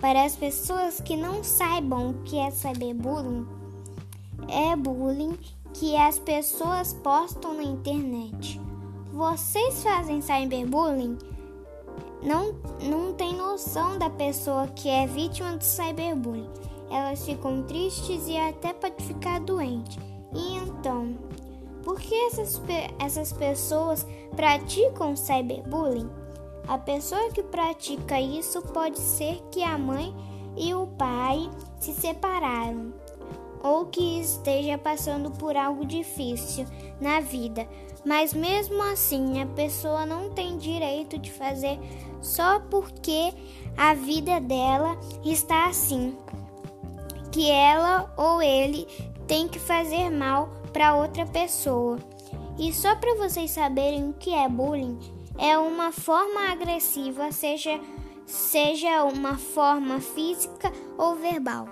Para 0.00 0.24
as 0.24 0.34
pessoas 0.34 1.00
que 1.00 1.16
não 1.16 1.44
saibam 1.44 2.10
o 2.10 2.14
que 2.24 2.36
é 2.36 2.50
cyberbullying, 2.50 3.46
é 4.48 4.74
bullying 4.74 5.38
que 5.72 5.96
as 5.96 6.18
pessoas 6.18 6.92
postam 6.92 7.54
na 7.54 7.62
internet. 7.62 8.60
Vocês 9.12 9.82
fazem 9.82 10.20
cyberbullying? 10.20 11.16
Não, 12.22 12.54
não 12.82 13.12
tem 13.14 13.34
noção 13.36 13.98
da 13.98 14.10
pessoa 14.10 14.66
que 14.68 14.88
é 14.88 15.06
vítima 15.06 15.56
do 15.56 15.64
cyberbullying. 15.64 16.50
Elas 16.90 17.24
ficam 17.24 17.62
tristes 17.62 18.26
e 18.26 18.36
até 18.36 18.72
pode 18.72 19.04
ficar 19.04 19.40
doente. 19.40 19.98
E 20.34 20.56
então, 20.56 21.16
por 21.82 22.00
que 22.00 22.14
essas, 22.26 22.60
essas 22.98 23.32
pessoas 23.32 24.06
praticam 24.36 25.16
cyberbullying? 25.16 26.21
A 26.66 26.78
pessoa 26.78 27.30
que 27.32 27.42
pratica 27.42 28.20
isso 28.20 28.62
pode 28.62 28.98
ser 28.98 29.42
que 29.50 29.62
a 29.62 29.76
mãe 29.76 30.14
e 30.56 30.74
o 30.74 30.86
pai 30.86 31.50
se 31.80 31.92
separaram 31.92 32.92
ou 33.62 33.86
que 33.86 34.20
esteja 34.20 34.76
passando 34.76 35.30
por 35.30 35.56
algo 35.56 35.86
difícil 35.86 36.66
na 37.00 37.20
vida, 37.20 37.66
mas 38.04 38.34
mesmo 38.34 38.82
assim 38.82 39.40
a 39.40 39.46
pessoa 39.46 40.04
não 40.04 40.30
tem 40.30 40.58
direito 40.58 41.18
de 41.18 41.30
fazer 41.30 41.78
só 42.20 42.60
porque 42.60 43.32
a 43.76 43.94
vida 43.94 44.40
dela 44.40 44.98
está 45.24 45.66
assim, 45.66 46.16
que 47.30 47.50
ela 47.50 48.12
ou 48.16 48.42
ele 48.42 48.86
tem 49.26 49.48
que 49.48 49.58
fazer 49.58 50.10
mal 50.10 50.48
para 50.72 50.94
outra 50.94 51.24
pessoa. 51.26 51.98
E 52.58 52.72
só 52.72 52.94
para 52.96 53.14
vocês 53.16 53.50
saberem 53.50 54.10
o 54.10 54.12
que 54.12 54.34
é 54.34 54.48
bullying, 54.48 54.98
é 55.38 55.56
uma 55.58 55.92
forma 55.92 56.50
agressiva, 56.50 57.30
seja 57.32 57.80
seja 58.26 59.04
uma 59.04 59.36
forma 59.36 60.00
física 60.00 60.72
ou 60.96 61.14
verbal. 61.16 61.68